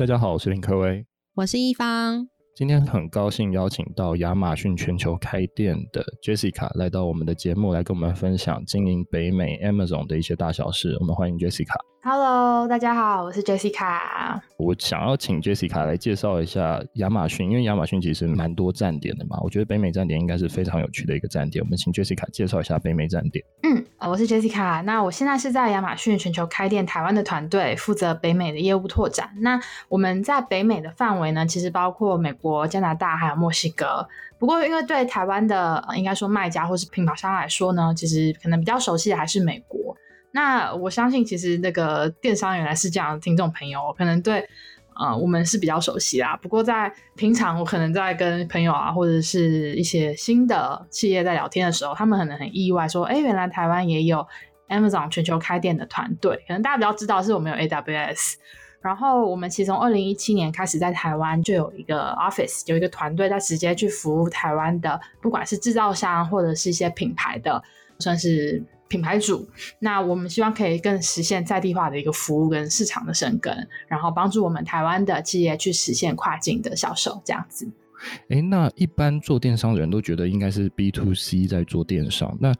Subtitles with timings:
[0.00, 1.04] 大家好，我是林科威，
[1.34, 2.26] 我是一方。
[2.56, 10.96] 今天很高兴邀请到亚马逊全球开店的 Jessica 来到我们的节目，来跟我们分享经营北美 Amazon 的一些大小事。
[11.00, 11.89] 我们欢迎 Jessica。
[12.12, 14.40] Hello，大家好，我是 Jessica。
[14.56, 19.38] 我想要请 Jessica 来介绍一下亚马逊，因为亚马逊其实蛮多站点的嘛。
[19.44, 21.64] 我觉得北美站点应该是非常有趣的一个站点。
[21.64, 23.44] 我们请 Jessica 介绍一下北美站点。
[23.62, 24.82] 嗯，我是 Jessica。
[24.82, 29.30] 那我现在是在亚马逊全球开店台湾的团队，负责北美的业务拓展。
[29.36, 34.08] 那我们在北美的范围呢，其实包括美国、加拿大还有墨西哥。
[34.36, 39.96] 不过，因为对台湾的应该说卖家或是品牌商来说呢，其实可能比较熟悉的还是美国。
[40.32, 44.48] 那我相信，其实那个电商原来是这样听众朋友，可能对
[44.94, 46.38] 呃我们是比较熟悉啦。
[46.40, 54.24] 不过在平常，我可能在跟朋友啊，或者是一些新的企业在聊天的时候，他们可能很意外说，哎，原来台湾也有
[54.68, 56.36] Amazon 全球开店的团队。
[56.46, 58.34] 可能大家比较知道是我们有 AWS，
[58.80, 67.60] 然后我们其实从二零一七年开始在台湾就有一个 office，有一个团队在直接去服务台湾的，不管是制造商或者是一些品牌的，
[67.98, 68.62] 算是。
[68.90, 77.66] 品牌主，那我们希望可以更实现在地化的一个服务跟市场的生根，然后帮助我们台湾的企业去实现跨境的销售，这样子。
[78.28, 82.52] 诶，那一般做电商的人都觉得应该是 B to C 在做电商，那。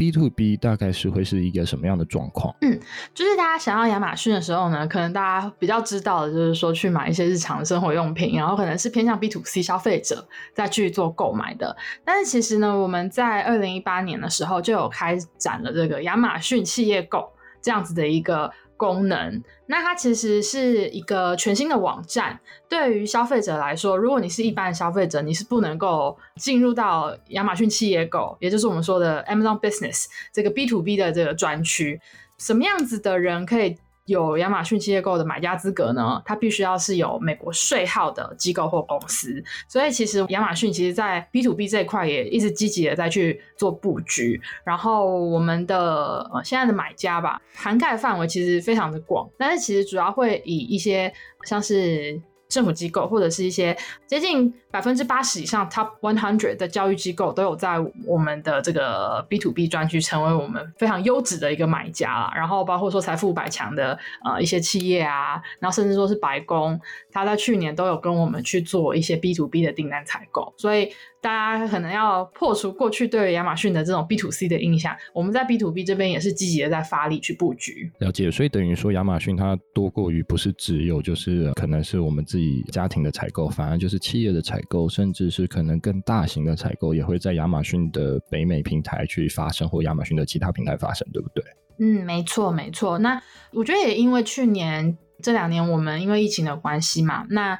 [0.00, 2.56] B to B 大概是会是一个什么样的状况？
[2.62, 2.80] 嗯，
[3.12, 11.76] 就是大家想要亚马逊的时候呢，可能大家比较知道的就是说去买一些日常生活用品，然后可能是偏向 B to C 消费者再去做购买的。
[12.02, 18.50] 但是其实呢，我们在二零一八年的时候就有开展了这个亚马逊企业购这样子的一个。
[18.80, 22.40] 功能，那它其实是一个全新的网站。
[22.66, 32.00] 对于消费者来说，如果你是一般消费者，你是不能够进入到亚马逊企业狗，也就是我们说的 Amazon Business 这个 B to B 的这个专区。
[32.38, 33.76] 什么样子的人可以
[34.10, 36.20] 有亚马逊企业购的买家资格呢？
[36.24, 39.42] 它必须要是有美国税号的机构或公司。
[39.68, 44.40] 所以其实亚马逊其实在 B to B 这一块也一直积极的在去做布局。
[44.64, 51.12] 然后我们的呃现在的买家吧，涵盖范围其实非常的广，但是其实主要会以一些
[51.44, 52.20] 像是。
[52.50, 53.74] 政府机构或者是一些
[54.06, 62.32] 接近百分之八十以上 Top One Hundred 的教育机构都有在我们的这个 B to B 专区成为我们非常优质的一个买家了。
[62.34, 66.78] 然后包括说财富五百强的呃一些企业啊，然后甚至说是白宫，
[67.10, 70.92] 他在去年都有跟我们去做一些 B to B 的订单采购，所以。
[71.20, 77.92] 大家可能要破除过去对亚马逊的这种 B to C 的印象，我们在 B to B 这边也是积极的在发力去布局。
[77.98, 91.44] 了解，所以等于说亚马逊它多过于不是只有就是可能是我们自己家庭的采购，反而就是企业的采购，甚至是可能更大型的采购也会在亚马逊的北美平台去发生，或亚马逊的其他平台发生，对不对？
[91.80, 92.98] 嗯，没错，没错。
[92.98, 93.22] 那
[93.52, 97.58] 我觉得也因为去年这两年我们因为疫情的关系嘛，那。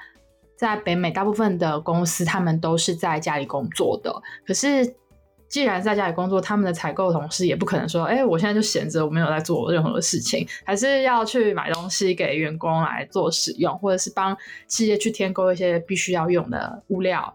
[0.61, 4.15] 在北美，大部分的公司他们都是在家里工作的。
[4.47, 4.95] 可是，
[5.49, 17.35] 既然在家里工作，他们的采购同事也不可能说：“哎，我现在就闲着，我没有在做任何的事情。”还是要去买东西给员工来做使用，或者是帮企业去添购一些必须要用的物料。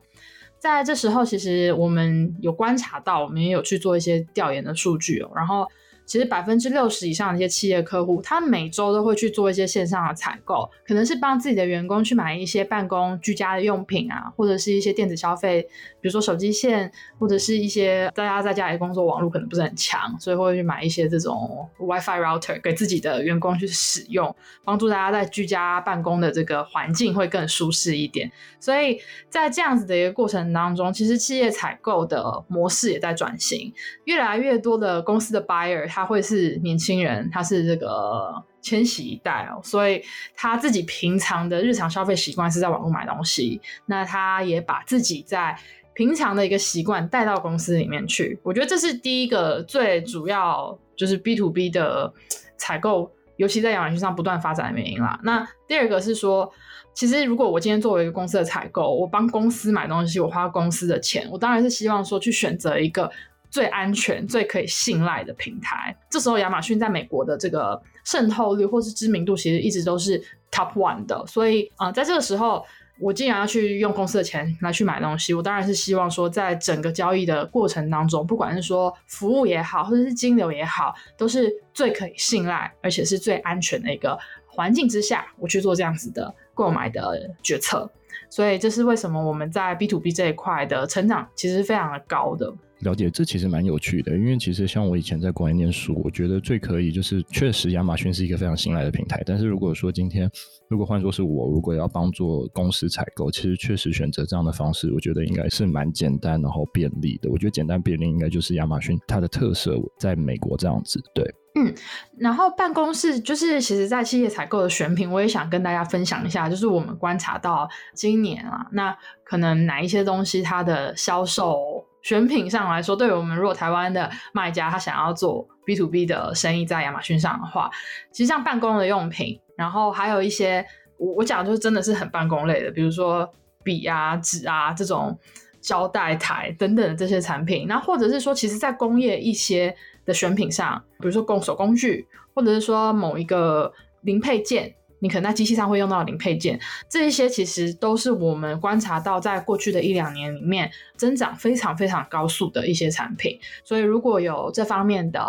[0.60, 5.68] 在这时候，其实我们有观察到，我们也有去做一些调研的数据哦，然后。
[6.06, 15.64] 其实百分之六十以上的一些企业客户，他每周都会去做一些线上的采购，可能是帮自己的员工去买一些办公居家的用品啊，或者是一些电子消费，
[16.00, 24.34] 比如说手机线，或者是一些大家在家里工作网络可能不是很强，所以会去买一些这种 WiFi router 给自己的员工去使用，
[24.64, 28.32] 帮助大家在居家办公的这个环境会更舒适一点。
[28.60, 33.74] 所以在这样子的一个过程当中，其实企业采购的模式也在转型，
[34.04, 35.95] 越来越多的公司的 buyer。
[35.96, 40.04] 他会是年轻人，他是这个千禧一代哦，所以
[40.36, 45.58] 他自己平常的日常消费习惯是在网络买东西，那他也把自己在
[45.94, 48.38] 平常的一个习惯带到公司里面去。
[48.44, 52.14] 我觉得这是第一个最主要，就是 B to B 的
[52.58, 55.18] 采购，尤其在亚马逊上不断发展的原因啦。
[55.24, 56.52] 那第二个是说，
[56.94, 63.10] 其实如果我今天作为一个公司的采购，我帮公司买东西，我花公司的钱，我当然是希望说去选择一个。
[63.56, 65.96] 最安全、最可以信赖的平台。
[66.10, 70.22] 这时候，亚马逊在美国的这个渗透率或是知名度，其实一直都是
[70.52, 71.26] top one 的。
[71.26, 72.66] 所以，啊、呃，在这个时候，
[73.00, 87.90] 我既然要去用公司的钱来去买东西，我当然是希望说，在整个交易的过程当中，不管是说服务也好，或者是金流也好，都是最可以信赖，而且是最安全的一个环境之下，我去做这样子的购买的决策。
[88.30, 92.54] 所以这是为什么我们在 B to B 这一块的成长其实是非常的高的。
[92.82, 99.24] 了解，这其实蛮有趣的，因为其实像我以前在国外念书，我觉得最可以就是确实亚马逊是一个非常信赖的平台。
[99.26, 100.30] 但是如果说今天
[100.68, 107.30] 如果换作是我，如果要帮助公司采购，其实确实选择这样的方式，我觉得应该是蛮简单然后便利的。
[107.32, 111.02] 我觉得简单便利应该就是亚马逊它的特色，在美国这样子。
[111.14, 111.26] 对，
[111.56, 111.74] 嗯，
[112.18, 121.86] 然后办公室就是其实在企业采购的选品，我也想跟大家分享一下，就是我们观察到今年啊，那可能哪一些东西它的销售。
[122.06, 127.68] 选品上来说，对于我们如果台湾的卖家他想要做 B to B 的生意，在亚马逊上的话，
[128.12, 130.64] 其实像办公的用品，然后还有一些
[131.00, 133.28] 我我讲就是真的是很办公类的，比如说
[133.64, 135.18] 笔啊、纸啊这种
[135.62, 139.76] 胶带台等等的这些产品，那或者是说，其实在工业一些
[140.06, 144.76] 的选品上，比如说工手工具，或者是说某一个零配件。
[145.06, 146.60] 你可能在机器上会用到零配件，
[146.90, 153.40] 这一些其实都是我们观察到在过去的一两年里面增长非常非常高速的一些产品。
[153.64, 155.24] 所以如果有这方面的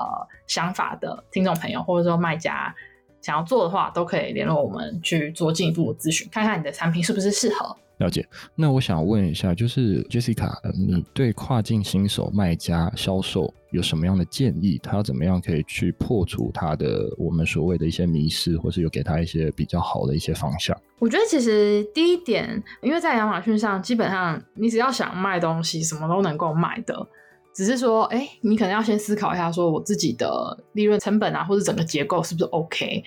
[0.47, 2.75] 想法的听众朋友，或者说卖家
[3.21, 7.77] 想要做的话，都可以联络我们去做进一步的咨询，看看你的产品是不是适合。
[7.99, 8.27] 了解。
[8.55, 14.79] 那我想问一下，就是 Jessica，你对跨境新手卖家销售有什么样的建议？
[14.83, 20.77] 他要怎么样可以去破除他的我们所谓的一些迷失，或是有给他一些比较好的一些方向？
[20.99, 27.07] 我觉得其实第一点，因为在亚马逊上，基本上你只要想卖东西，什么都能够卖的。
[27.55, 33.03] 只是说，哎、你可能要先思考一下，说我自己的利润成本啊，或者整个结构是不是 OK？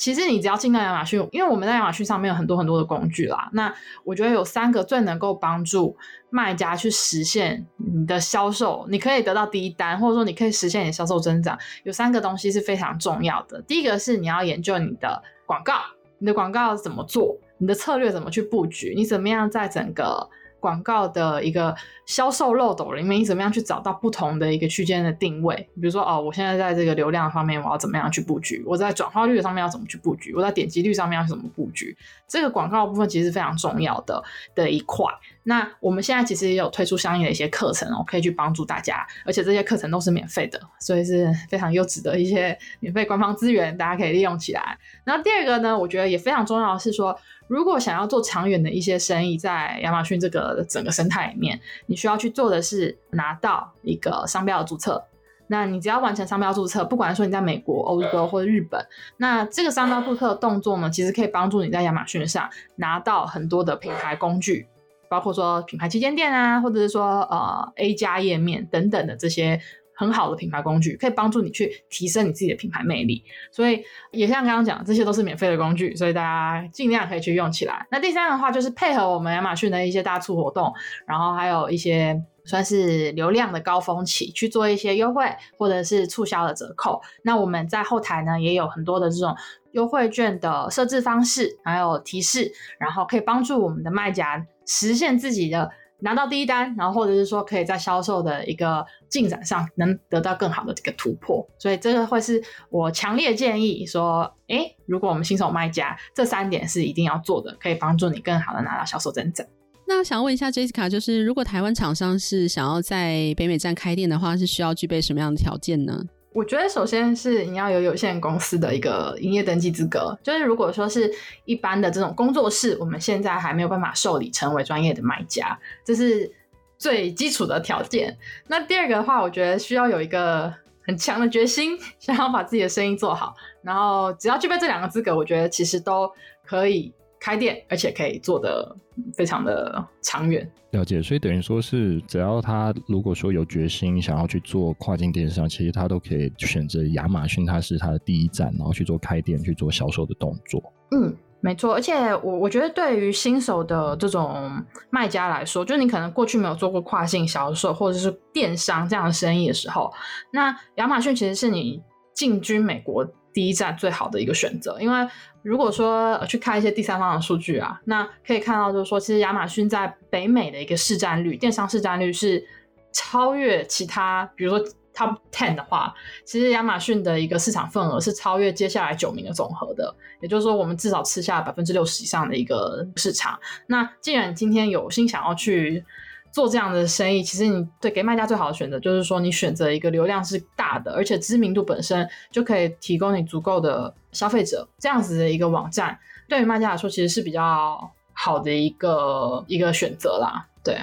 [0.00, 3.50] 其实你只要进到亚马逊，因为我们在亚马逊上面有很多很多的工具啦。
[3.52, 3.70] 那
[4.02, 5.94] 我觉得有三个最能够帮助
[6.30, 11.58] 卖家去实现你的销售，你可以得到第一单，或者说你可以实现你的销售增长。
[11.84, 13.60] 有三个东西是非常重要的。
[13.62, 15.74] 第一个是你要研究你的广告，
[16.18, 20.30] 你的广告怎么做，你的策略怎么去布局，你怎么样在整个。
[20.60, 21.74] 广告的一个
[22.06, 25.56] 销售漏斗里面，你怎么样去找到不同的一个区间的定位？
[25.74, 28.62] 比如说，哦，我现在在这个流量方面，我要怎么样去布局？
[28.66, 30.34] 我在转化率上面要怎么去布局？
[30.34, 31.96] 我在点击率上面要怎么布局？
[32.28, 34.22] 这个广告部分其实是非常重要的
[34.54, 35.06] 的一块。
[35.42, 44.78] 那我们现在其实也有推出相应的一些课程哦，可以去帮助大家，而且这些课程都是免费的，所以是非常优质的一些免费官方资源，大家可以利用起来。
[45.04, 47.18] 然后第二个呢，我觉得也非常重要的是说，
[47.50, 55.04] 如果想要做长远的一些生意，在亚马逊这个整个生态里面，你需要去做的是拿到一个商标的注册。
[55.48, 58.86] 那你只要完成商标注册，不管说你在美国、欧洲或者日本，
[59.16, 64.68] 那这个商标注册的动作呢，其实可以帮助你在亚马逊上拿到很多的品牌工具，
[65.08, 69.60] 包括说品牌旗舰店啊，或者是说呃 A 加页面等等的这些。
[70.00, 73.22] 很好的品牌工具，可以帮助你去提升你自己的品牌魅力。
[73.52, 77.86] 所以也像刚刚讲，这些都是免费的工具，所以大家尽量可以去用起来。
[77.90, 80.72] 那第三的话，就是配合我们亚马逊的一些大促活动，
[81.06, 85.26] 然后还有一些算是流量的高峰期，去做一些优惠
[85.58, 87.02] 或者是促销的折扣。
[87.22, 89.36] 那我们在后台呢，也有很多的这种
[89.72, 95.70] 优惠券的设置方式，还有提示，然后可以帮助我们的卖家实现自己的。
[96.00, 109.46] 拿到第一单，然后或者是说可以在销售的一个进展上能得到更好的这个突破，所以这个会是我强烈建议说，诶，如果我们新手卖家，这三点是一定要做的，可以帮助你更好的拿到销售增长。
[109.86, 116.00] 那想问一下 Jessica，就是如果台湾厂商是想要在北美站开店的话，是需要具备什么样的条件呢？
[116.32, 121.12] 我觉得首先是你要有有限公司的一个营业登记资格，就是如果说是
[121.44, 126.30] 一般的这种工作室，我们现在还没有办法受理成为专业的卖家，这是
[126.78, 128.16] 最基础的条件。
[128.46, 130.54] 那第二个的话，我觉得需要有一个
[130.86, 136.12] 很强的决心，想要把自己的生意做好，然后只要具备这两个资格，我觉得其实都
[136.44, 136.92] 可以。
[137.20, 138.74] 开店，而且可以做的
[139.14, 140.50] 非常的长远。
[140.70, 150.62] 了解，所以等于说是，只要他如果说有决心想要去做跨境电商，其实他都可以选择亚马逊，它是他的第一站，然后去做开店、去做销售的动作。
[150.92, 151.74] 嗯，没错。
[151.74, 159.92] 而且我我觉得，对于新手的这种卖家来说，就是你可能过去没有做过跨境销售或者是电商这样的生意的时候，
[160.32, 161.82] 那亚马逊其实是你
[162.14, 165.08] 进军美国第一站最好的一个选择，因为
[165.42, 172.44] 如果说去看一些第三方的数据啊，那可以看到就是说，其实亚马逊在北美的一个市占率，电商市占率是
[172.92, 175.94] 超越其他，比如说 Top Ten 的话，
[176.24, 183.38] 其实亚马逊的一个市场份额是超越接下来九名的总和的，也就是说，我们至少吃下百分之六十以上的一个市场。
[183.66, 185.84] 那既然今天有心想要去。
[186.32, 200.46] 做这样的生意，其实你对给卖家最好的选择就是说，你选择一个流量是大的，而且知名度本身就可以提供你足够的消费者，这样子的一个网站，对于卖家来说其实是比较好的一个一个选择啦。
[200.62, 200.74] 对，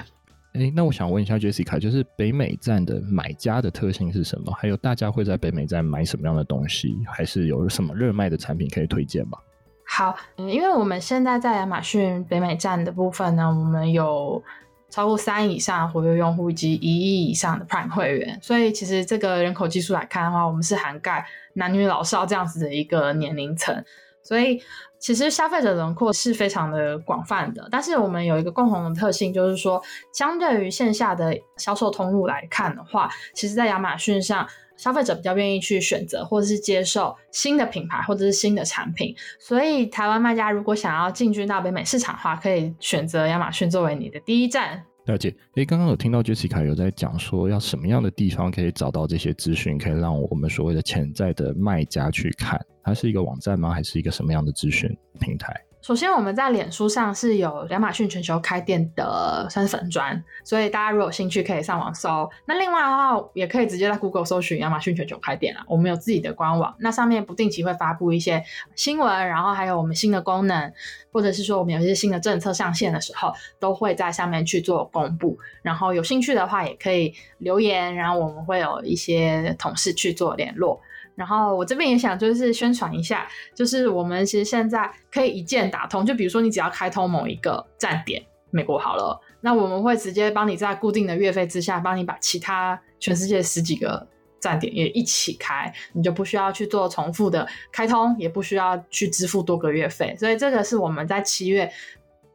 [0.52, 4.52] 哎，那我想问一下 Jessica，就是北美站的买家的特性是什么？
[4.52, 6.98] 还有大家会在北美站买什么样的东西？
[7.06, 9.38] 还是有什么热卖的产品可以推荐吗？
[9.86, 14.42] 好，嗯，因为我们现在在亚马逊北美站的部分呢，我们有
[14.90, 23.84] 超过三以上活跃用户以及一亿以上的 Prime 会员，所以其实这个人口基数来看的话，我们是涵盖男女老少这样子的一个年龄层，
[24.22, 24.62] 所以。
[25.00, 29.80] 其实消费者轮廓是非常的广泛的，但是我们有一个共同的特性，就是说，
[30.12, 34.44] 相对于线下的销售通路来看的话，其实，在亚马逊上，
[34.78, 39.14] 消费者比较愿意去选择或者是接受新的品牌或者是新的产品。
[39.38, 44.82] 所以，台湾卖家如果想要进军到北美市场的话，可以选择亚马逊作为你的第一站。
[45.06, 45.34] 了解。
[45.54, 52.60] 诶，刚刚有听到 Jessica 有在讲说，要什么样的地方可以找到这些资讯，可以让我们所谓的潜在的卖家去看。
[52.84, 53.72] 它是一个网站吗？
[53.72, 55.54] 还是一个什么样的资讯平台？
[55.80, 62.28] 首先，我们在脸书上是有亚马逊全球开店的算是粉专，所以大家如果有兴趣可以上网搜。
[62.46, 65.64] 那另外的话，也可以直接在 Google 搜寻亚马逊全球开店啊。
[65.68, 68.42] 我们有自己的官网，那上面不定期会发布一些
[68.74, 70.72] 新闻，然后还有我们新的功能，
[71.12, 75.38] 或者是说我们有一些新的政策上线的时候，都会在上面去做公布。
[75.62, 80.80] 然后有兴趣的话，也可以留言，然后我们会有一些同事去做联络。
[81.18, 94.06] 然后我这边也想就是宣传一下，就是我们其实现在可以一键打通，就比如说你只要开通某一个站点，美国好了，那我们会直接帮你在固定的月费之下，帮你把其他全世界十几个
[94.38, 101.68] 站点也一起开，你就不需要去做重复的开通，也不需要去支付多个月费，所以这个是我们在七月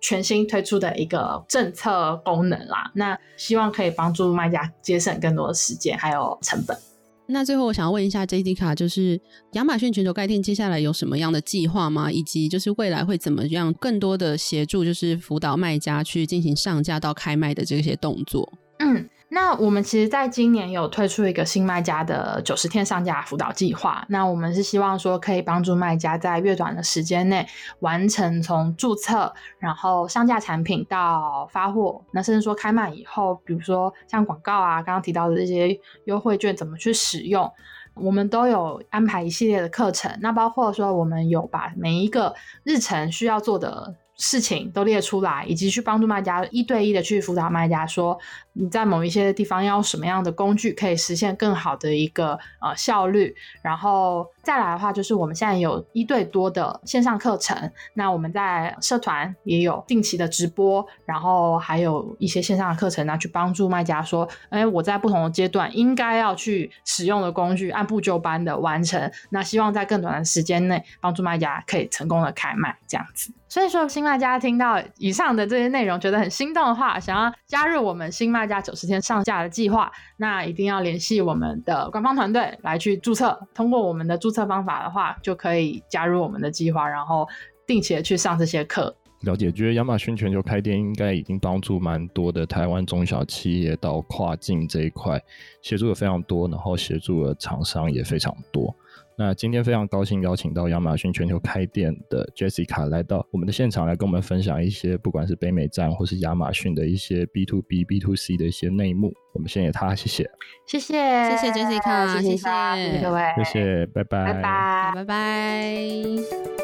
[0.02, 2.92] 全新推出的一个政策功能啦。
[2.96, 6.78] 那希望可以帮助卖家节省更多的时间还有成本。
[7.26, 8.54] 那最后我想要问一下 J.D.
[8.54, 9.20] 卡就是
[9.54, 12.12] 亚马逊全球概念接下来有什么样的计划吗？
[12.12, 18.52] 以及就是未来会怎么样更多的协助，就是辅导卖家去进行上架到开卖的这些动作？
[18.80, 19.10] 嗯。
[19.34, 24.06] 那我们其实，在今年有推出一个新卖家的九十天上架辅导计划。
[24.08, 27.48] 那我们是希望说，可以帮助卖家在越短的时间内
[27.80, 37.52] 完成从注册，然后上架产品到发货，那甚至说开卖以后，比如说像广告啊，刚刚提到的这些优惠券怎么去使用，
[37.96, 40.16] 我们都有安排一系列的课程。
[40.22, 48.18] 那包括说，我们有把每一个日程需要做的事情都列出来，以及去帮助卖家一对一的去辅导卖家，说
[48.54, 73.34] 你在某一些地方要什么样的工具可以实现更好的一个呃效率，然后再来的话就是我们现在有一对多的线上课程，那我们在社团也有定期的直播，然后还有一些线上的课程呢，去帮助卖家说，哎，我在不同的阶段应该要去使用的工具，按部就班的完成，那希望在更短的时间内帮助卖家可以成功的开卖这样子。
[73.54, 83.40] 所以说，新卖家听到以上的这些内容，觉得很心动的话，想要加入我们新卖家九十天上架的计划，那一定要联系我们的官方团队来去注册。
[83.54, 87.28] 通过我们的注册方法的话，就可以加入我们的计划，然后
[87.68, 88.96] 定期的去上这些课。
[89.22, 95.22] 了解，觉得亚马逊全球开店应该已经帮助蛮多的台湾中小企业到跨境这一块，
[95.62, 98.76] 协助的非常多，然后协助的厂商也非常多。
[99.18, 109.14] 那今天非常高兴邀请到亚马逊全球开店的 Jessica 来到我们的现场，来跟我们分享一些不管是北美站或是亚马逊的一些 B to B、B to C 的一些内幕。
[109.34, 110.30] 我们谢谢他，谢谢，
[110.66, 110.94] 谢谢，
[111.32, 116.63] 谢谢 Jessica，谢谢，谢谢各位，谢谢，拜拜，拜拜，拜拜。